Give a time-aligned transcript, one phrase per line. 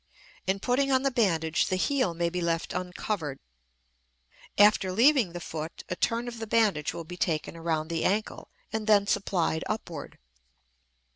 [0.47, 3.37] In putting on the bandage the heel may be left uncovered;
[4.57, 8.49] after leaving the foot a turn of the bandage will be taken around the ankle
[8.73, 10.17] and thence applied upward.